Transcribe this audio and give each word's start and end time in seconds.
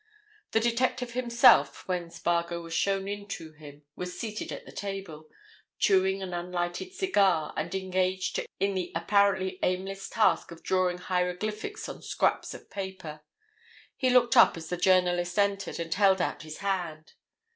The 0.53 0.59
detective 0.59 1.11
himself, 1.11 1.87
when 1.87 2.09
Spargo 2.09 2.63
was 2.63 2.73
shown 2.73 3.07
in 3.07 3.27
to 3.27 3.51
him, 3.51 3.83
was 3.95 4.19
seated 4.19 4.51
at 4.51 4.65
the 4.65 4.71
table, 4.71 5.29
chewing 5.77 6.23
an 6.23 6.33
unlighted 6.33 6.91
cigar, 6.93 7.53
and 7.55 7.75
engaged 7.75 8.39
in 8.59 8.73
the 8.73 8.91
apparently 8.95 9.59
aimless 9.61 10.09
task 10.09 10.49
of 10.49 10.63
drawing 10.63 10.97
hieroglyphics 10.97 11.87
on 11.87 12.01
scraps 12.01 12.55
of 12.55 12.71
paper. 12.71 13.21
He 13.95 14.09
looked 14.09 14.35
up 14.35 14.57
as 14.57 14.69
the 14.69 14.75
journalist 14.77 15.37
entered, 15.37 15.79
and 15.79 15.93
held 15.93 16.19
out 16.19 16.41
his 16.41 16.57
hand. 16.57 17.13